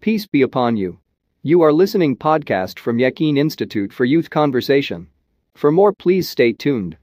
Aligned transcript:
Peace 0.00 0.25
be 0.25 0.41
upon 0.41 0.77
you. 0.77 0.99
You 1.43 1.61
are 1.61 1.71
listening 1.71 2.15
podcast 2.15 2.79
from 2.79 2.97
Yakin 2.97 3.37
Institute 3.37 3.93
for 3.93 4.03
Youth 4.05 4.29
Conversation. 4.31 5.07
For 5.53 5.71
more 5.71 5.93
please 5.93 6.27
stay 6.29 6.53
tuned. 6.53 6.97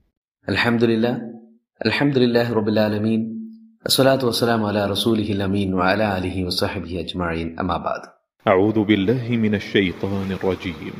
الحمد 0.49 0.85
لله 0.85 1.21
الحمد 1.87 2.19
لله 2.19 2.53
رب 2.53 2.69
العالمين 2.69 3.51
الصلاة 3.87 4.25
والسلام 4.25 4.65
على 4.65 4.87
رسوله 4.91 5.33
الأمين 5.33 5.75
وعلى 5.75 6.19
آله 6.19 6.45
وصحبه 6.45 7.01
أجمعين 7.01 7.59
أما 7.61 7.77
بعد 7.77 8.01
أعوذ 8.47 8.85
بالله 8.85 9.29
من 9.37 9.55
الشيطان 9.55 10.33
الرجيم 10.33 10.93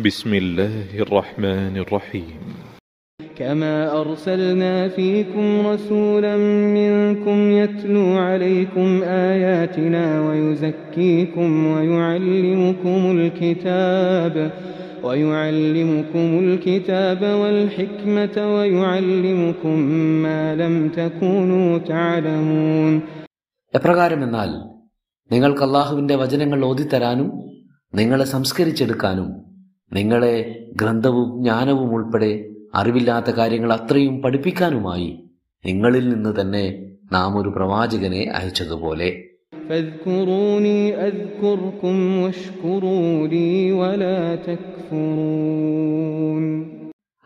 بسم 0.00 0.34
الله 0.34 0.98
الرحمن 1.00 1.76
الرحيم 1.76 2.40
كما 3.39 4.01
أرسلنا 4.01 4.87
فيكم 4.89 5.67
رسولا 5.67 6.37
منكم 6.77 7.37
يتلو 7.51 8.17
عليكم 8.19 8.87
آياتنا 9.03 10.05
ويزكيكم 10.21 11.49
ويعلمكم 11.67 12.99
الكتاب 13.11 14.35
ويعلمكم 15.03 16.27
الكتاب 16.39 17.21
والحكمة 17.41 18.35
ويعلمكم 18.55 19.77
ما 20.23 20.41
لم 20.55 20.75
تكونوا 20.91 21.69
تعلمون 21.89 22.93
എപ്രകാരമെന്നാൽ 23.73 24.49
നിങ്ങൾക്ക് 25.31 25.63
അള്ളാഹുവിൻ്റെ 25.65 26.15
വചനങ്ങൾ 26.21 26.59
ഓതിത്തരാനും 26.67 27.29
നിങ്ങളെ 27.93 28.25
സംസ്കരിച്ചെടുക്കാനും 28.33 29.27
നിങ്ങളെ 29.91 30.35
ഗ്രന്ഥവും 30.81 31.27
ജ്ഞാനവും 31.37 31.89
ഉൾപ്പെടെ 31.97 32.31
അറിവില്ലാത്ത 32.74 33.30
കാര്യങ്ങൾ 33.30 33.72
അത്രയും 33.72 34.22
പഠിപ്പിക്കാനുമായി 34.22 35.24
നിങ്ങളിൽ 35.66 36.08
നിന്ന് 36.08 36.40
തന്നെ 36.40 36.90
നാം 37.12 37.38
ഒരു 37.38 37.48
പ്രവാചകനെ 37.48 38.32
അയച്ചതുപോലെ. 38.34 39.24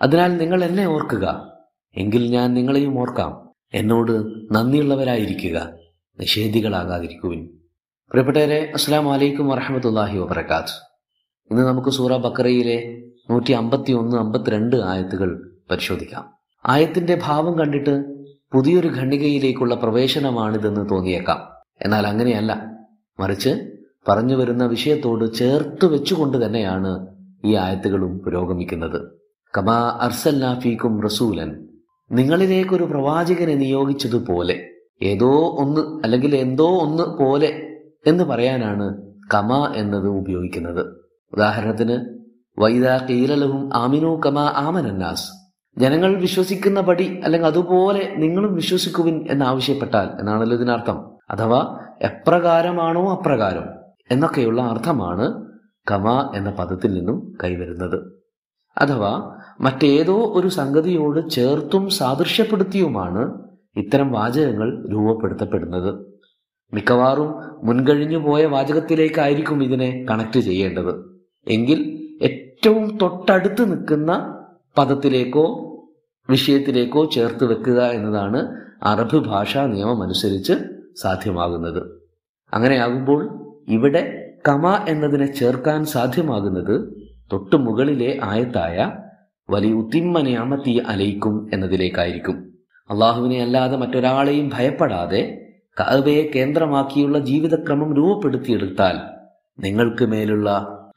അതിനാൽ 0.02 0.36
നിങ്ങൾ 0.36 0.64
എന്നെ 0.64 0.86
ഓർക്കുക. 0.86 1.52
എങ്കിൽ 1.96 2.30
ഞാൻ 2.30 2.54
നിങ്ങളെയും 2.54 3.00
ഓർക്കാം. 3.00 3.50
എന്നോട് 3.74 4.12
നന്ദിയുള്ളവരായിരിക്കുക. 4.54 5.72
നിഷേധികളാകാതിരിക്കുവിൻ. 6.20 7.48
പ്രിയപ്പെട്ടവരെ 8.10 8.70
അസ്സാം 8.74 9.06
വലൈക്കും 9.06 9.48
വറഹമത്തല്ലാഹി 9.48 10.18
വബർക്കാത്ത് 10.18 10.94
ഇന്ന് 11.50 11.62
നമുക്ക് 11.62 11.88
സൂറ 11.88 12.16
ബക്കറയിലെ 12.16 13.03
നൂറ്റി 13.30 13.52
അമ്പത്തി 13.52 13.92
ഒന്ന് 13.92 14.16
അമ്പത്തിരണ്ട് 14.16 14.76
ആയത്തുകൾ 14.76 15.50
പരിശോധിക്കാം. 15.70 16.30
ആയത്തിന്റെ 16.66 17.20
ഭാവം 17.24 17.58
കണ്ടിട്ട് 17.58 18.04
പുതിയൊരു 18.52 18.88
ഖണ്ഡികയിലേക്കുള്ള 18.88 19.74
പ്രവേശനമാണിതെന്ന് 19.74 20.90
തോന്നിയേക്കാം. 20.90 21.48
എന്നാൽ 21.82 22.06
അങ്ങനെയല്ല. 22.06 22.70
മറിച്ച് 23.20 23.72
പറഞ്ഞു 24.08 24.36
വരുന്ന 24.36 24.66
വിഷയത്തോട് 24.66 25.34
ചേർത്ത് 25.34 25.86
വെച്ചുകൊണ്ട് 25.86 26.46
തന്നെയാണ് 26.46 27.06
ഈ 27.44 27.54
ആയത്തുകളും 27.54 28.18
പുരോഗമിക്കുന്നത്. 28.18 29.00
കമാ 29.56 29.98
അർസല്ലാഫീക്കും 30.00 31.02
റസൂലൻ. 31.02 31.68
നിങ്ങളിലേക്കൊരു 32.12 32.84
പ്രവാചകനെ 32.84 33.54
നിയോഗിച്ചതുപോലെ 33.54 34.70
ഏതോ 35.02 35.56
ഒന്ന് 35.58 36.00
അല്ലെങ്കിൽ 36.04 36.36
എന്തോ 36.36 36.78
ഒന്ന് 36.78 37.02
പോലെ 37.02 37.78
എന്ന് 38.06 38.24
പറയാനാണ് 38.24 39.02
കമ 39.34 39.72
എന്നത് 39.76 40.08
ഉപയോഗിക്കുന്നത്. 40.08 40.86
ഉദാഹരണത്തിന് 41.32 42.23
വൈദ 42.58 42.84
കീലലഹും 42.86 43.70
ആമിനു 43.74 44.20
കമ 44.26 44.38
ആമനന്നാസ് 44.38 45.30
ജനങ്ങൾ 45.78 46.20
വിശ്വസിക്കുന്ന 46.20 46.80
പടി 46.80 47.20
അല്ലെങ്കിൽ 47.24 47.48
അതുപോലെ 47.48 48.14
നിങ്ങളും 48.16 48.54
വിശ്വസിക്കുവിൻ 48.54 49.26
എന്നാവശ്യപ്പെട്ടാൽ 49.30 50.08
എന്നാണല്ലോ 50.20 50.56
ഇതിനർത്ഥം. 50.56 51.10
അഥവാ 51.30 51.78
എപ്രകാരമാണോ 52.02 53.12
അപ്രകാരം 53.12 53.64
എന്നൊക്കെയുള്ള 54.10 54.62
അർത്ഥമാണ് 54.62 55.44
കമ 55.90 56.32
എന്ന 56.34 56.50
പദത്തിൽ 56.50 56.94
നിന്നും 56.94 57.36
കൈവരുന്നത്. 57.44 58.24
അഥവാ 58.78 59.36
മറ്റേതോ 59.60 60.32
ഒരു 60.34 60.48
സംഗതിയോട് 60.48 61.30
ചേർത്തും 61.30 61.90
സാദൃശ്യപ്പെടുത്തിയുമാണ് 61.90 63.34
ഇത്തരം 63.76 64.12
വാചകങ്ങൾ 64.12 64.88
രൂപപ്പെടുത്തപ്പെടുന്നത്. 64.88 66.06
മിക്കവാറും 66.74 67.34
മുൻകഴിഞ്ഞു 67.66 68.18
പോയ 68.18 68.46
വാചകത്തിലേക്കായിരിക്കും 68.46 69.62
ഇതിനെ 69.62 70.06
കണക്ട് 70.10 70.40
ചെയ്യേണ്ടത്. 70.40 71.22
എങ്കിൽ 71.48 71.94
ഏറ്റവും 72.64 72.84
തൊട്ടടുത്ത് 72.98 73.62
നിൽക്കുന്ന 73.70 74.10
പദത്തിലേക്കോ 74.78 75.42
വിഷയത്തിലേക്കോ 76.28 77.04
ചേർത്ത് 77.14 77.44
വെക്കുക 77.44 77.80
എന്നതാണ് 77.96 78.38
അറബ് 78.82 79.18
ഭാഷാ 79.26 79.62
നിയമം 79.66 79.98
അനുസരിച്ച് 80.02 80.54
സാധ്യമാകുന്നത്. 81.02 81.80
അങ്ങനെയാകുമ്പോൾ 82.52 83.20
ഇവിടെ 83.68 84.02
കമ 84.48 84.70
എന്നതിനെ 84.88 85.26
ചേർക്കാൻ 85.40 85.84
സാധ്യമാകുന്നത് 85.84 86.72
തൊട്ടു 87.32 87.56
മുകളിലെ 87.56 88.20
ആയത്തായ 88.22 88.86
വലിയ 89.48 89.72
ഉത്തിമ്മനയാമത്തി 89.74 90.74
അലയിക്കും 90.92 91.50
എന്നതിലേക്കായിരിക്കും. 91.52 92.38
അള്ളാഹുവിനെ 92.90 93.40
അല്ലാതെ 93.42 93.76
മറ്റൊരാളെയും 93.76 94.48
ഭയപ്പെടാതെ 94.54 95.22
കഅബയെ 95.80 96.24
കേന്ദ്രമാക്കിയുള്ള 96.36 97.18
ജീവിതക്രമം 97.30 97.92
രൂപപ്പെടുത്തിയെടുത്താൽ 97.96 98.96
നിങ്ങൾക്ക് 99.58 100.06
മേലുള്ള 100.14 100.48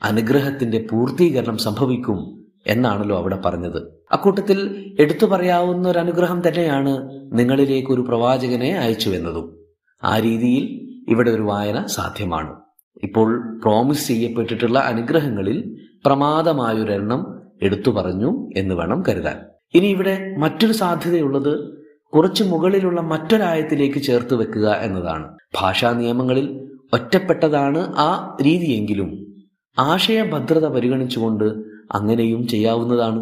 അനുഗ്രഹത്തിന്റെ 0.04 0.88
പൂർത്തീകരണം 0.92 1.58
സംഭവിക്കും 1.58 2.46
എന്നാണല്ലോ 2.68 3.18
അവിടെ 3.18 3.42
പറഞ്ഞത്. 3.46 4.06
അക്കൂട്ടത്തിൽ 4.12 4.86
എടുത്തു 5.00 5.26
പറയാവുന്ന 5.26 5.90
ഒരു 5.90 6.00
അനുഗ്രഹം 6.00 6.48
തന്നെയാണ് 6.48 7.10
നിങ്ങളിലേക്ക് 7.34 7.92
ഒരു 7.92 8.02
പ്രവാചകനെ 8.02 8.78
അയച്ചു 8.78 9.10
എന്നതും 9.10 9.60
ആ 10.04 10.20
രീതിയിൽ 10.20 10.88
ഇവിടെ 11.08 11.32
ഒരു 11.32 11.42
വായന 11.42 11.86
സാധ്യമാണ്. 11.86 12.56
ഇപ്പോൾ 13.04 13.60
പ്രോമിസ് 13.64 14.08
ചെയ്യപ്പെട്ടിട്ടുള്ള 14.08 14.80
അനുഗ്രഹങ്ങളിൽ 14.80 15.78
പ്രമാദമായൊരെണ്ണം 16.06 17.42
എടുത്തു 17.62 17.92
പറഞ്ഞു 17.92 18.50
എന്ന് 18.58 18.76
വേണം 18.76 19.04
കരുതാൻ. 19.10 19.38
ഇനി 19.74 19.88
ഇവിടെ 19.88 20.36
മറ്റൊരു 20.38 20.72
സാധ്യതയുള്ളത് 20.72 21.78
കുറച്ച് 22.14 22.44
മുകളിലുള്ള 22.44 23.02
മറ്റൊരായത്തിലേക്ക് 23.02 24.00
ചേർത്ത് 24.00 24.36
വെക്കുക 24.36 24.72
എന്നതാണ്. 24.72 25.38
ഭാഷാ 25.62 25.92
നിയമങ്ങളിൽ 25.92 26.68
ഒറ്റപ്പെട്ടതാണ് 26.94 27.94
ആ 27.96 28.38
രീതിയെങ്കിലും 28.42 29.27
ആശയഭദ്രത 29.80 30.68
പരിഗണിച്ചുകൊണ്ട് 30.68 31.44
അങ്ങനെയും 31.92 32.48
ചെയ്യാവുന്നതാണ്. 32.48 33.20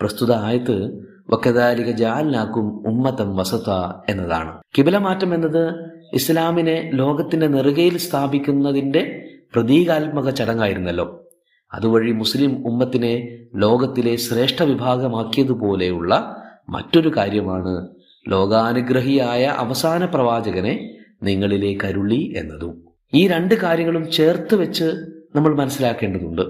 പ്രസ്തുത 0.00 0.32
ആയത്ത് 0.32 1.08
വക്കദാലിക 1.30 1.90
ജാലിനാക്കും 1.90 2.88
ഉമ്മത്തം 2.88 3.36
വസത്ത 3.36 3.70
എന്നതാണ്. 4.08 4.58
കിബിലമാറ്റം 4.78 5.34
എന്നത് 5.34 5.74
ഇസ്ലാമിനെ 6.14 6.90
ലോകത്തിന്റെ 6.94 7.46
നെറുകയിൽ 7.46 7.96
സ്ഥാപിക്കുന്നതിന്റെ 7.96 9.24
പ്രതീകാത്മക 9.54 10.30
ചടങ്ങായിരുന്നല്ലോ. 10.30 11.28
അതുവഴി 11.72 12.12
മുസ്ലിം 12.12 12.66
ഉമ്മത്തിനെ 12.66 13.38
ലോകത്തിലെ 13.54 14.16
ശ്രേഷ്ഠ 14.16 14.62
വിഭാഗമാക്കിയതുപോലെയുള്ള 14.62 16.36
മറ്റൊരു 16.68 17.12
കാര്യമാണ് 17.16 17.88
ലോകാനുഗ്രഹിയായ 18.28 19.44
അവസാന 19.44 20.04
പ്രവാചകനെ 20.04 20.96
നിങ്ങളിലേക്ക് 21.22 21.84
അരുളി 21.84 22.34
എന്നതും. 22.36 22.84
ഈ 23.14 23.28
രണ്ട് 23.28 23.54
കാര്യങ്ങളും 23.54 24.10
ചേർത്ത് 24.10 24.54
വെച്ച് 24.54 25.17
നമ്മൾ 25.34 25.54
മനസ്സിലാക്കേണ്ടതുണ്ട്. 25.54 26.42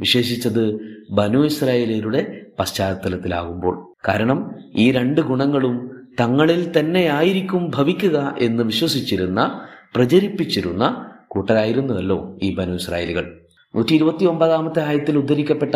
വിശേഷിച്ചത് 0.00 0.78
ബനു 1.10 1.38
ഇസ്രായേലിയരുടെ 1.38 2.40
പശ്ചാത്തലത്തിലാകുമ്പോൾ 2.58 3.94
കാരണം 4.08 4.54
ഈ 4.76 4.92
രണ്ട് 4.92 5.20
ഗുണങ്ങളും 5.20 5.90
തങ്ങളിൽ 6.20 6.78
തന്നെയായിരിക്കും 6.78 7.70
ഭവിക്കുക 7.74 8.34
എന്ന് 8.38 8.62
വിശ്വസിച്ചിരുന്ന 8.62 9.60
പ്രചരിപ്പിച്ചിരുന്ന 9.96 11.06
കൂട്ടരായിരുന്നുവല്ലോ 11.28 12.38
ഈ 12.42 12.54
ബനു 12.54 12.74
ഇസ്രായേലുകൾ. 12.74 13.40
നൂറ്റി 13.74 13.94
ഇരുപത്തി 13.94 14.24
ഒമ്പതാമത്തെ 14.24 14.82
ആയത്തിൽ 14.82 15.18
ഉദ്ധരിക്കപ്പെട്ട 15.18 15.74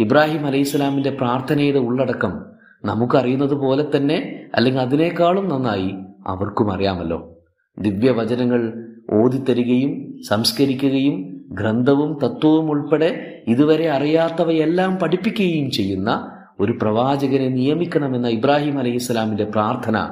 ഇബ്രാഹിം 0.00 0.46
അലൈഹി 0.46 0.62
സ്വലാമിന്റെ 0.62 1.10
പ്രാർത്ഥനയുടെ 1.10 1.78
ഉള്ളടക്കം 1.78 2.44
നമുക്കറിയുന്നത് 2.84 3.54
പോലെ 3.54 3.96
തന്നെ 3.96 4.46
അല്ലെങ്കിൽ 4.54 4.80
അതിനേക്കാളും 4.80 5.48
നന്നായി 5.48 5.94
അവർക്കും 6.26 6.72
അറിയാമല്ലോ. 6.72 7.38
ദിവ്യവചനങ്ങൾ 7.78 8.91
ഓതിത്തരികയും 9.10 10.22
സംസ്കരിക്കുകയും 10.22 11.42
ഗ്രന്ഥവും 11.50 12.18
തത്വവും 12.24 12.70
ഉൾപ്പെടെ 12.70 13.40
ഇതുവരെ 13.48 13.90
അറിയാത്തവയെല്ലാം 13.90 14.98
പഠിപ്പിക്കുകയും 14.98 15.70
ചെയ്യുന്ന 15.70 16.30
ഒരു 16.60 16.72
പ്രവാചകനെ 16.72 17.48
നിയമിക്കണമെന്ന 17.48 18.28
ഇബ്രാഹിം 18.28 18.78
അലൈഹി 18.78 18.98
സ്വലാമിന്റെ 18.98 19.44
പ്രാർത്ഥന 19.44 20.08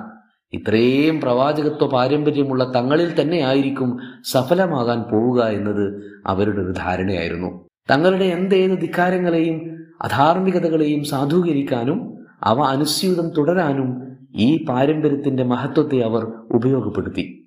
ഇത്രയും 0.52 1.20
പ്രവാചകത്വ 1.20 1.86
പാരമ്പര്യമുള്ള 1.86 2.72
തങ്ങളിൽ 2.72 3.20
തന്നെ 3.20 3.40
ആയിരിക്കും 3.40 3.98
സഫലമാകാൻ 4.24 5.02
പോവുക 5.02 5.44
എന്നത് 5.44 6.02
അവരുടെ 6.26 6.60
ഒരു 6.60 6.72
ധാരണയായിരുന്നു. 6.72 7.66
തങ്ങളുടെ 7.90 8.24
എന്തേത് 8.24 8.80
ധിക്കാരങ്ങളെയും 8.80 9.86
അധാർമികതകളെയും 10.02 11.04
സാധൂകരിക്കാനും 11.04 12.18
അവ 12.42 12.60
അനുസ്യൂതം 12.60 13.28
തുടരാനും 13.28 14.02
ഈ 14.34 14.64
പാരമ്പര്യത്തിന്റെ 14.64 15.44
മഹത്വത്തെ 15.44 16.04
അവർ 16.04 16.26
ഉപയോഗപ്പെടുത്തി. 16.50 17.39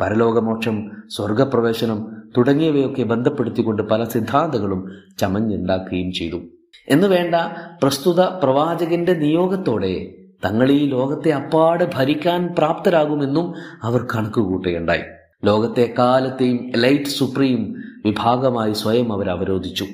പരലോകമോക്ഷം 0.00 0.90
സ്വർഗപ്രവേശനം 1.08 2.06
തുടങ്ങിയവയൊക്കെ 2.36 3.02
ബന്ധപ്പെടുത്തിക്കൊണ്ട് 3.02 3.82
പല 3.82 4.04
സിദ്ധാന്തങ്ങളും 4.04 4.88
ചമഞ്ഞുണ്ടാക്കുകയും 5.18 6.12
ചെയ്തു. 6.12 6.40
എന്ന് 6.88 7.06
വേണ്ട 7.06 7.34
പ്രസ്തുത 7.82 8.20
പ്രവാചകന്റെ 8.20 9.12
നിയോഗത്തോടെ 9.12 10.14
തങ്ങൾ 10.44 10.70
ഈ 10.70 10.86
ലോകത്തെ 10.86 11.30
അപ്പാട് 11.30 11.84
ഭരിക്കാൻ 11.94 12.54
പ്രാപ്തരാകുമെന്നും 12.58 13.54
അവർ 13.82 14.06
കണക്കുകൂട്ടുകയുണ്ടായി. 14.14 15.02
ലോകത്തെ 15.44 15.94
കാലത്തെയും 15.98 16.72
ലൈറ്റ് 16.76 17.04
സുപ്രീം 17.04 17.74
വിഭാഗമായി 18.04 18.72
സ്വയം 18.72 19.12
അവർ 19.12 19.30
അവരോധിച്ചു. 19.30 19.86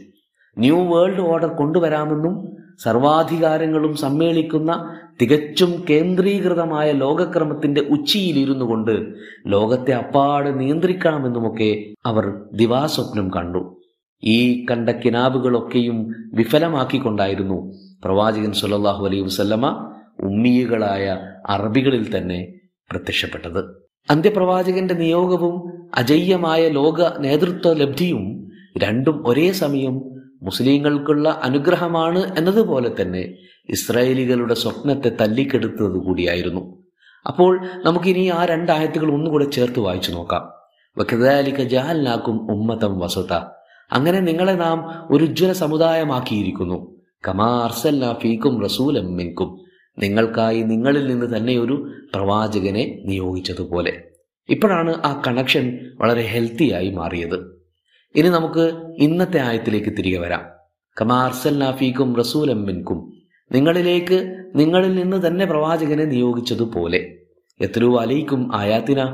ന്യൂ 0.58 0.96
വേൾഡ് 0.96 1.20
ഓർഡർ 1.20 1.48
കൊണ്ടുവരാമെന്നും 1.48 2.56
സർവാധികാരങ്ങളും 2.82 3.96
സമ്മേളിക്കുന്ന 3.96 4.90
തികച്ചും 5.20 5.84
കേന്ദ്രീകൃതമായ 5.90 6.92
ലോകക്രമത്തിന്റെ 6.92 7.80
ഉച്ചിയിലിരുന്നു 7.80 8.64
കൊണ്ട് 8.64 8.94
ലോകത്തെ 9.46 9.92
അപ്പാട് 9.92 10.60
നിയന്ത്രിക്കണമെന്നുമൊക്കെ 10.60 11.70
അവർ 12.06 12.24
ദിവാസ്വപ്നം 12.52 13.30
കണ്ടു. 13.30 13.62
ഈ 14.24 14.66
കണ്ട 14.70 14.90
കിനാബുകളൊക്കെയും 14.90 15.96
വിഫലമാക്കിക്കൊണ്ടായിരുന്നു 16.34 17.58
പ്രവാചകൻ 18.04 18.52
സുലല്ലാഹു 18.52 19.06
അലൈഹി 19.06 19.22
വസല്ലമ 19.22 19.66
ഉമ്മിയകളായ 20.20 21.06
അറബികളിൽ 21.46 22.16
തന്നെ 22.16 22.52
പ്രത്യക്ഷപ്പെട്ടത്. 22.90 23.60
അന്ത്യപ്രവാചകന്റെ 24.10 24.94
നിയോഗവും 24.94 25.54
അജയ്യമായ 25.94 26.68
ലോക 26.68 27.18
നേതൃത്വ 27.18 27.72
ലബ്ധിയും 27.72 28.24
രണ്ടും 28.78 29.26
ഒരേ 29.26 29.52
സമയം 29.52 29.94
മുസ്ലിങ്ങൾക്കുള്ള 30.42 31.40
അനുഗ്രഹമാണ് 31.42 32.38
എന്നതുപോലെ 32.38 32.90
തന്നെ 33.00 33.22
ഇസ്രായേലികളുടെ 33.68 34.54
സ്വപ്നത്തെ 34.54 35.16
തല്ലിക്കെടുത്തത് 35.20 35.98
കൂടിയായിരുന്നു. 35.98 36.84
അപ്പോൾ 37.26 37.66
നമുക്കിനി 37.84 38.26
ആ 38.26 38.44
രണ്ടായത്തുകൾ 38.44 39.12
ഒന്നുകൂടെ 39.12 39.44
ചേർത്ത് 39.44 39.80
വായിച്ചു 39.80 40.12
നോക്കാം. 40.12 40.52
വക്കദാലിക 40.98 41.62
ജാൽനാക്കും 41.62 42.52
ഉമ്മതം 42.52 42.98
വസത. 42.98 43.32
അങ്ങനെ 43.92 44.20
നിങ്ങളെ 44.20 44.52
നാം 44.52 45.08
ഒരു 45.10 45.24
ഉജ്ജ്വല 45.24 45.52
സമുദായമാക്കിയിരിക്കുന്നു 45.52 46.96
കമാ 47.28 47.64
അർസൽനാ 47.64 48.12
ഫീക്കും 48.12 48.62
റസൂലം 48.62 49.16
മിൻകും. 49.16 49.60
നിങ്ങൾക്കായി 49.98 50.62
നിങ്ങളിൽ 50.62 51.06
നിന്ന് 51.06 51.36
തന്നെ 51.36 51.58
ഒരു 51.58 51.92
പ്രവാചകനെ 52.14 53.02
നിയോഗിച്ചതുപോലെ. 53.04 54.04
ഇപ്പോഴാണ് 54.48 54.94
ആ 54.94 55.22
കണക്ഷൻ 55.26 55.78
വളരെ 55.94 56.22
ഹെൽത്തിയായി 56.22 56.90
മാറിയത്. 56.90 57.64
ഇനി 58.14 58.28
നമുക്ക് 58.28 58.94
ഇന്നത്തെ 58.98 59.40
ആയത്തിലേക്ക് 59.40 59.90
തിരികെ 59.90 60.18
വരാം. 60.18 60.44
കമാ 61.00 61.24
അർസൽനാ 61.24 61.70
ഫീക്കും 61.70 62.16
റസൂലം 62.16 62.62
മിൻകും. 62.62 63.13
നിങ്ങളിലേക്ക് 63.54 64.44
നിങ്ങളിൽ 64.54 64.94
നിന്ന് 64.94 65.26
തന്നെ 65.26 65.44
പ്രവാചകനെ 65.44 66.04
നിയോഗിച്ചതുപോലെ. 66.04 67.16
എത്രയോ 67.60 67.96
അലയിക്കും 67.96 68.54
ആയാത്തിന 68.54 69.04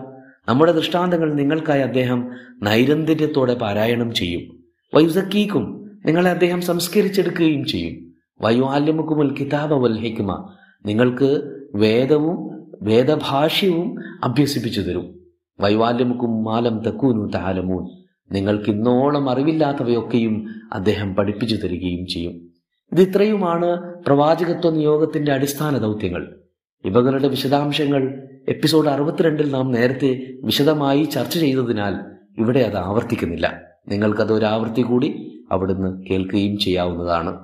നമ്മുടെ 0.48 0.72
ദൃഷ്ടാന്തങ്ങൾ 0.72 1.34
നിങ്ങൾക്കായി 1.34 1.81
അദ്ദേഹം 1.81 2.31
നൈരന്തര്യത്തോടെ 2.62 3.54
പാരായണം 3.54 4.14
ചെയ്യും. 4.14 4.64
വൈസക്കീക്കും 4.94 5.90
നിങ്ങളെ 6.06 6.31
അദ്ദേഹം 6.31 6.60
സംസ്കരിച്ചെടുക്കുകയും 6.60 7.64
ചെയ്യും. 7.64 8.14
വയുആല്യമുക്കുമുൽ 8.40 9.34
കിതാബ 9.34 9.75
വൽഹിക്കുമ 9.75 10.54
നിങ്ങൾക്ക് 10.87 11.58
വേദവും 11.75 12.69
വേദഭാഷ്യവും 12.82 13.98
അഭ്യസിപ്പിച്ചു 14.25 14.81
തരും. 14.81 15.20
വൈവാല്യമുക്കും 15.60 16.44
മാലം 16.44 16.82
തക്കൂനു 16.82 17.31
താലമൂൻ 17.34 17.88
നിങ്ങൾക്ക് 18.32 18.70
ഇന്നോളം 18.70 19.31
അറിവില്ലാത്തവയൊക്കെയും 19.31 20.48
അദ്ദേഹം 20.72 21.14
പഠിപ്പിച്ചു 21.14 21.56
തരികയും 21.56 22.06
ചെയ്യും. 22.06 22.50
ഇത് 22.92 23.00
ഇത്രയുമാണ് 23.00 23.94
പ്രവാചകത്വ 24.06 24.70
നിയോഗത്തിന്റെ 24.70 25.32
അടിസ്ഥാന 25.32 25.78
ദൗത്യങ്ങൾ. 25.78 26.37
ഇവകളുടെ 26.84 27.28
വിശദാംശങ്ങൾ 27.28 28.28
എപ്പിസോഡ് 28.48 28.88
അറുപത്തിരണ്ടിൽ 28.88 29.50
നാം 29.50 29.70
നേരത്തെ 29.70 30.26
വിശദമായി 30.42 31.04
ചർച്ച 31.04 31.38
ചെയ്തതിനാൽ 31.38 32.00
ഇവിടെ 32.38 32.60
അത് 32.60 32.76
ആവർത്തിക്കുന്നില്ല. 32.76 33.62
നിങ്ങൾക്കത് 33.88 34.32
ഒരു 34.32 34.44
ആവർത്തി 34.44 34.82
കൂടി 34.82 35.38
അവിടുന്ന് 35.52 36.06
കേൾക്കുകയും 36.06 36.58
ചെയ്യാവുന്നതാണ്. 36.58 37.38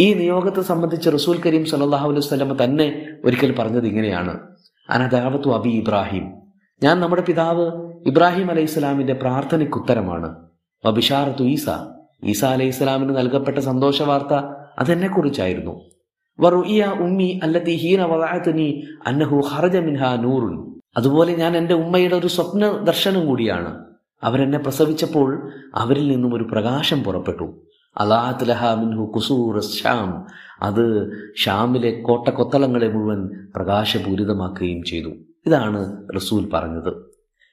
ഈ 0.00 0.14
നിയോഗത്തെ 0.14 0.62
സംബന്ധിച്ച് 0.62 1.10
റസൂൽ 1.14 1.40
കരീം 1.46 1.64
സല്ലാഹു 1.64 2.08
അലൈഹി 2.08 2.20
സ്വലമ 2.20 2.64
തന്നെ 2.64 3.06
ഒരിക്കൽ 3.24 3.54
പറഞ്ഞത് 3.58 3.86
ഇങ്ങനെയാണ്. 3.86 4.40
അനദാവത്തു 4.90 5.48
അബി 5.48 5.68
ഇബ്രാഹിം. 5.68 6.32
ഞാൻ 6.82 7.00
നമ്മുടെ 7.00 7.22
പിതാവ് 7.22 7.70
ഇബ്രാഹിം 8.06 8.50
അലൈഹി 8.50 8.66
സ്വലാമിന്റെ 8.66 9.12
പ്രാർത്ഥനയ്ക്കുത്തരമാണ്. 9.12 10.36
വബിഷാറത്തു 10.86 11.42
ഈസ. 11.42 11.66
ഈസ 12.24 12.44
അലൈഹി 12.44 12.70
സ്വലാമിന് 12.70 13.16
നൽകപ്പെട്ട 13.16 13.58
സന്തോഷ 13.58 14.02
വാർത്ത 14.02 14.58
അതെന്നെ 14.78 15.08
കുറിച്ചായിരുന്നു 15.08 15.74
ഉമ്മി 17.00 17.40
അല്ലത്തി 17.42 17.70
ഹീന 17.70 18.02
വദഅത്നി 18.02 18.82
അന്നഹു 19.06 19.36
മിൻഹാ 19.80 20.16
നൂറുൻ. 20.16 20.56
അതുപോലെ 20.96 21.36
ഞാൻ 21.36 21.56
എന്റെ 21.56 21.74
ഉമ്മയുടെ 21.74 22.14
ഒരു 22.14 22.26
സ്വപ്ന 22.26 22.70
ദർശനം 22.82 23.26
കൂടിയാണ്. 23.26 23.84
അവരെന്നെ 24.24 24.58
പ്രസവിച്ചപ്പോൾ 24.58 25.50
അവരിൽ 25.74 26.08
നിന്നും 26.08 26.34
ഒരു 26.34 26.44
പ്രകാശം 26.44 27.04
പുറപ്പെട്ടു. 27.04 27.62
അലാത്ലഹാമിൻഹു 27.96 28.84
ലഹ 28.84 28.84
മിൻഹു 28.84 29.12
കുസൂർ 29.14 29.60
ഷ്യാം 29.60 30.26
അത് 30.62 30.84
ഷ്യാമിലെ 31.36 31.90
കോട്ടക്കൊത്തളങ്ങളെ 32.00 32.88
മുഴുവൻ 32.88 33.50
പ്രകാശപൂരിതമാക്കുകയും 33.56 34.82
ചെയ്തു. 34.82 35.08
ഇതാണ് 35.46 35.96
റസൂൽ 36.16 36.50
പറഞ്ഞത്. 36.54 36.92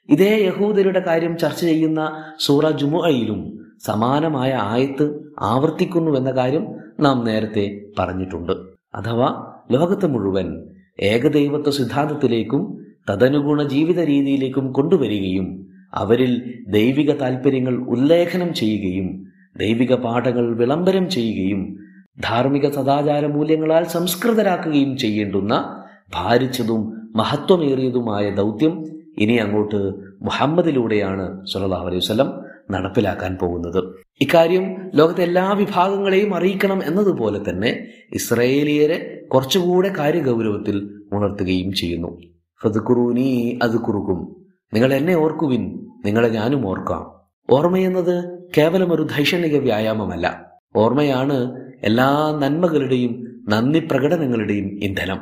ഇതേ 0.09 0.33
യഹൂദരുടെ 0.45 0.99
കാര്യം 0.99 1.37
ചർച്ച 1.37 1.61
ചെയ്യുന്ന 1.61 2.01
സൂറ 2.39 2.69
ജുമുഅയിലും 2.69 3.59
സമാനമായ 3.85 4.51
ആയത്ത് 4.61 5.05
ആവർത്തിക്കുന്നു 5.39 6.17
എന്ന 6.17 6.31
കാര്യം 6.31 6.74
നാം 6.99 7.23
നേരത്തെ 7.23 7.81
പറഞ്ഞിട്ടുണ്ട്. 7.99 8.53
അഥവാ 8.95 9.55
ലോകത്തെ 9.71 10.07
മുഴുവൻ 10.07 10.63
ഏകദൈവത്വ 10.99 11.69
സിദ്ധാന്തത്തിലേക്കും 11.69 12.77
തദനുഗുണ 13.09 13.63
ജീവിത 13.63 13.99
രീതിയിലേക്കും 13.99 14.71
കൊണ്ടുവരികയും 14.71 15.65
അവരിൽ 15.93 16.41
ദൈവിക 16.67 17.11
താൽപ്പര്യങ്ങൾ 17.11 17.73
ഉല്ലേഖനം 17.73 18.53
ചെയ്യുകയും 18.53 19.27
ദൈവിക 19.57 19.93
പാഠങ്ങൾ 19.95 20.55
വിളംബരം 20.55 21.09
ചെയ്യുകയും 21.09 21.77
ധാർമ്മിക 22.19 22.69
സദാചാര 22.69 23.25
മൂല്യങ്ങളാൽ 23.25 23.83
സംസ്കൃതരാക്കുകയും 23.83 24.97
ചെയ്യേണ്ടുന്ന 24.97 25.83
ഭാരിച്ചതും 26.15 26.93
മഹത്വമേറിയതുമായ 27.15 28.29
ദൗത്യം 28.29 28.85
ഇനി 29.17 29.35
അങ്ങോട്ട് 29.35 29.93
മുഹമ്മദിലൂടെയാണ് 30.21 31.45
സുല്ലാ 31.45 31.77
അലൈഹി 31.77 32.23
നടപ്പിലാക്കാൻ 32.71 33.37
പോകുന്നത്. 33.41 34.04
ഇക്കാര്യം 34.21 34.91
ലോകത്തെ 34.95 35.23
എല്ലാ 35.23 35.51
വിഭാഗങ്ങളെയും 35.51 36.35
അറിയിക്കണം 36.35 36.81
എന്നതുപോലെ 36.85 37.49
തന്നെ 37.49 37.87
ഇസ്രയേലിയരെ 38.13 39.27
കുറച്ചുകൂടെ 39.33 39.93
കാര്യഗൗരവത്തിൽ 39.97 41.01
ഉണർത്തുകയും 41.13 41.73
ചെയ്യുന്നു. 41.73 42.21
ഫതുക്കുറൂനി 42.63 43.59
അത് 43.63 43.79
കുറുക്കും 43.79 44.45
നിങ്ങൾ 44.73 44.93
എന്നെ 44.93 45.15
ഓർക്കുവിൻ 45.15 45.87
നിങ്ങളെ 46.05 46.29
ഞാനും 46.29 46.67
ഓർക്കാം. 46.67 47.11
ഓർമ്മയെന്നത് 47.55 48.39
കേവലം 48.57 48.93
ഒരു 48.93 49.01
ധൈഷണിക 49.01 49.57
വ്യായാമമല്ല. 49.57 50.51
ഓർമ്മയാണ് 50.75 51.61
എല്ലാ 51.83 52.39
നന്മകളുടെയും 52.39 53.43
നന്ദി 53.49 53.79
പ്രകടനങ്ങളുടെയും 53.79 54.83
ഇന്ധനം. 54.83 55.19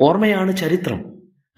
ഓർമ്മയാണ് 0.00 0.56
ചരിത്രം. 0.56 1.04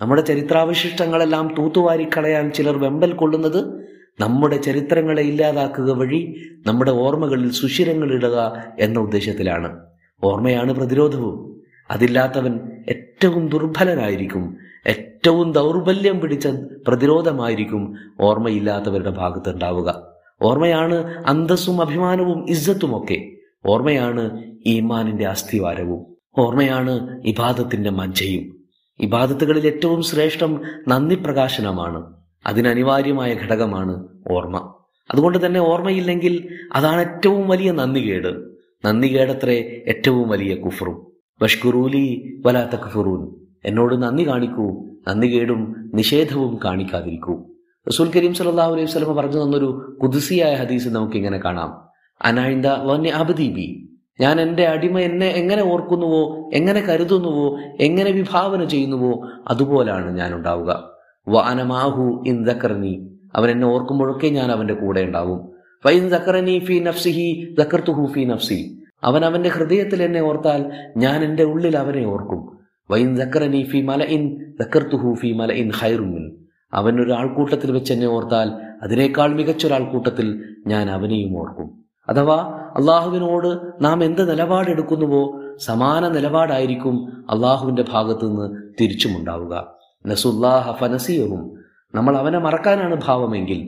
നമ്മുടെ 0.00 0.22
ചരിത്രാവശിഷ്ടങ്ങളെല്ലാം 0.22 1.54
തൂത്തുവാരിക്കളയാൻ 1.58 2.52
ചിലർ 2.52 2.78
വെമ്പൽ 2.78 3.12
കൊള്ളുന്നത് 3.12 3.92
നമ്മുടെ 4.20 4.56
ചരിത്രങ്ങളെ 4.56 5.22
ഇല്ലാതാക്കുക 5.22 5.90
വഴി 5.90 6.42
നമ്മുടെ 6.66 6.90
ഓർമ്മകളിൽ 6.90 7.52
സുഷിരങ്ങൾ 7.52 8.12
ഇടുക 8.12 8.64
എന്ന 8.78 8.98
ഉദ്ദേശത്തിലാണ്. 9.00 9.80
ഓർമ്മയാണ് 10.24 10.72
പ്രതിരോധവും. 10.72 11.62
അതില്ലാത്തവൻ 11.90 12.60
ഏറ്റവും 12.88 13.48
ദുർബലനായിരിക്കും. 13.48 14.56
ഏറ്റവും 14.86 15.52
ദൗർബല്യം 15.52 16.20
പിടിച്ച 16.20 16.48
പ്രതിരോധമായിരിക്കും 16.88 17.94
ഓർമ്മയില്ലാത്തവരുടെ 18.20 19.10
ഭാഗത്ത് 19.10 19.50
ഉണ്ടാവുക 19.50 20.12
ഓർമ്മയാണ് 20.42 21.24
അന്തസ്സും 21.26 21.80
അഭിമാനവും 21.80 22.50
ഇജ്ജത്തുമൊക്കെ 22.50 23.32
ഓർമ്മയാണ് 23.66 24.42
ഈമാനിന്റെ 24.66 25.26
അസ്ഥിവാരവും. 25.26 26.16
ഓർമ്മയാണ് 26.38 27.22
ഇബാദത്തിന്റെ 27.22 27.90
മജ്ജയും. 27.90 28.64
ഇബാദത്തുകളിൽ 29.00 29.66
ഏറ്റവും 29.66 30.02
ശ്രേഷ്ഠം 30.02 30.60
നന്ദി 30.88 31.14
പ്രകാശനമാണ് 31.14 32.21
അതിനനിവാര്യമായ 32.46 33.34
ഘടകമാണ് 33.34 34.08
ഓർമ്മ. 34.30 34.74
അതുകൊണ്ട് 35.10 35.46
തന്നെ 35.46 35.60
ഓർമ്മയില്ലെങ്കിൽ 35.60 36.48
അതാണ് 36.72 37.00
ഏറ്റവും 37.00 37.48
വലിയ 37.48 37.72
നന്ദികേട്. 37.72 38.52
നന്ദികേടത്രേ 38.84 39.82
ഏറ്റവും 39.88 40.28
വലിയ 40.28 40.54
കുഫറും. 40.54 41.06
വഷ്കുറൂലി 41.42 42.38
വലാത്ത 42.46 42.76
കുഫുറൂൻ 42.76 43.28
എന്നോട് 43.64 44.02
നന്ദി 44.02 44.28
കാണിക്കൂ 44.28 44.84
നന്ദികേടും 45.08 45.90
നിഷേധവും 45.94 46.58
കാണിക്കാതിരിക്കൂ. 46.64 47.42
റസൂൽ 47.88 48.10
കരീം 48.16 48.34
സല്ലാഹു 48.34 48.72
അലൈഹി 48.72 48.86
സ്വലമ 48.86 49.12
പറഞ്ഞു 49.12 49.44
തന്നൊരു 49.44 49.96
കുതിസിയായ 50.02 50.54
ഹദീസ് 50.54 50.88
നമുക്ക് 50.88 51.16
ഇങ്ങനെ 51.16 51.38
കാണാം. 51.38 51.88
അനായിന്ത 52.22 52.66
വന്യ 52.66 53.10
അബദീബി 53.10 53.88
ഞാൻ 54.20 54.40
എന്റെ 54.40 54.66
അടിമ 54.68 54.98
എന്നെ 54.98 55.26
എങ്ങനെ 55.26 55.62
ഓർക്കുന്നുവോ 55.62 56.50
എങ്ങനെ 56.54 56.80
കരുതുന്നുവോ 56.80 57.58
എങ്ങനെ 57.80 58.10
വിഭാവന 58.10 58.64
ചെയ്യുന്നുവോ 58.64 59.28
അതുപോലാണ് 59.48 60.16
ഞാൻ 60.16 60.34
ഉണ്ടാവുക 60.34 60.91
വാനമാഹു 61.28 62.24
ഇൻ 62.26 62.44
ദക്കർനി. 62.44 63.18
അവൻ 63.34 63.50
എന്നെ 63.50 63.66
ഓർക്കുമ്പോഴൊക്കെ 63.66 64.26
ഞാൻ 64.26 64.52
അവന്റെ 64.52 64.74
കൂടെ 64.74 65.00
ഉണ്ടാവും. 65.00 65.52
വൈൻ 65.86 66.08
ദക്കറനി 66.08 66.58
ഫി 66.58 66.78
നഫ്സിഹി 66.78 67.54
ദക്കർത്തുഹു 67.58 68.06
ഫി 68.06 68.24
നഫ്സി. 68.24 68.82
അവൻ 69.04 69.24
അവന്റെ 69.24 69.48
ഹൃദയത്തിൽ 69.48 70.02
എന്നെ 70.02 70.20
ഓർത്താൽ 70.20 70.72
ഞാൻ 70.96 71.24
എന്റെ 71.24 71.42
ഉള്ളിൽ 71.42 71.76
അവനെ 71.76 72.06
ഓർക്കും. 72.06 72.58
വൈൻ 72.90 73.14
ദക്കറനി 73.14 73.62
ഫി 73.62 73.80
മല 73.80 74.02
ഇൻ 74.02 74.52
ദക്കർത്തുഹു 74.60 75.14
ഫി 75.14 75.32
മല 75.32 75.52
ഇൻ 75.52 75.70
ഹൈറുമിൻ 75.70 76.36
അവൻ 76.72 77.02
ഒരു 77.02 77.12
ആൾക്കൂട്ടത്തിൽ 77.12 77.72
വെച്ച് 77.72 77.92
എന്നെ 77.92 78.06
ഓർത്താൽ 78.06 78.52
അതിനേക്കാൾ 78.82 79.34
മികച്ചൊരാൾക്കൂട്ടത്തിൽ 79.34 80.44
ഞാൻ 80.66 80.90
അവനെയും 80.90 81.38
ഓർക്കും. 81.38 81.84
അഥവാ 82.08 82.36
അള്ളാഹുവിനോട് 82.76 83.84
നാം 83.84 84.04
എന്ത് 84.04 84.30
നിലപാടെടുക്കുന്നുവോ 84.30 85.40
സമാന 85.56 86.08
നിലപാടായിരിക്കും 86.08 87.24
അള്ളാഹുവിന്റെ 87.30 87.84
ഭാഗത്തുനിന്ന് 87.92 88.72
തിരിച്ചുമുണ്ടാവുക. 88.80 89.81
നസുല്ലാഹ 90.06 90.72
ഫനസിയവും 90.80 91.42
നമ്മൾ 91.94 92.16
അവനെ 92.16 92.38
മറക്കാനാണ് 92.38 93.00
ഭാവമെങ്കിൽ 93.04 93.60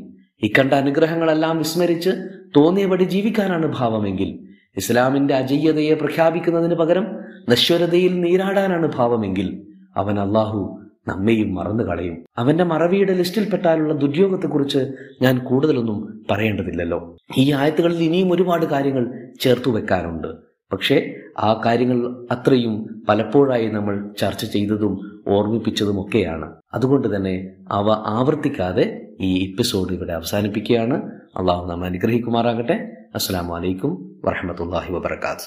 ഇക്കണ്ട 0.42 0.72
അനുഗ്രഹങ്ങളെല്ലാം 0.72 1.58
വിസ്മരിച്ച് 1.58 2.10
തോന്നിയപടി 2.56 3.04
ജീവിക്കാനാണ് 3.04 3.66
ഭാവമെങ്കിൽ 3.78 4.30
ഇസ്ലാമിന്റെ 4.76 5.34
അജയ്യതയെ 5.34 5.94
പ്രഖ്യാപിക്കുന്നതിന് 5.94 6.74
പകരം 6.74 7.06
നശ്വരതയിൽ 7.48 8.20
നീരാടാനാണ് 8.20 8.92
ഭാവമെങ്കിൽ 8.96 9.48
അവൻ 9.96 10.20
അള്ളാഹു 10.20 10.80
നമ്മയും 11.08 11.54
മറന്നു 11.54 11.84
കളയും. 11.84 12.24
അവന്റെ 12.38 12.64
മറവിയുടെ 12.64 13.12
ലിസ്റ്റിൽപ്പെട്ടാലുള്ള 13.12 13.94
ദുര്യോഗത്തെക്കുറിച്ച് 13.94 14.78
ഞാൻ 15.22 15.38
കൂടുതലൊന്നും 15.38 16.24
പറയേണ്ടതില്ലല്ലോ. 16.30 17.16
ഈ 17.38 17.52
ആയത്തുകളിൽ 17.52 18.02
ഇനിയും 18.02 18.32
ഒരുപാട് 18.32 18.66
കാര്യങ്ങൾ 18.66 19.04
ചേർത്തു 19.40 19.70
വെക്കാനുണ്ട് 19.70 20.28
പക്ഷേ 20.72 20.96
ആ 21.38 21.62
കാര്യങ്ങൾ 21.66 22.26
അത്രയും 22.30 23.04
പലപ്പോഴായി 23.08 23.66
നമ്മൾ 23.68 23.94
ചർച്ച 24.20 24.44
ചെയ്തതും 24.44 25.22
ഓർമ്മിപ്പിച്ചതുമൊക്കെയാണ്. 25.28 26.52
അതുകൊണ്ട് 26.74 27.16
തന്നെ 27.16 27.50
അവ 27.70 27.90
ആവർത്തിക്കാതെ 27.90 28.84
ഈ 29.20 29.50
എപ്പിസോഡ് 29.50 29.92
ഇവിടെ 29.92 30.12
അവസാനിപ്പിക്കുകയാണ്. 30.12 30.96
അള്ളാഹു 31.36 31.70
നമ്മെ 31.70 31.86
അനുഗ്രഹിക്കുമാറാകട്ടെ. 31.88 32.76
അസ്സാം 33.14 33.48
വലൈക്കും 33.48 33.92
വറഹമത്തല്ലാഹി 34.24 34.92
വബർക്കാത്ത് 34.92 35.46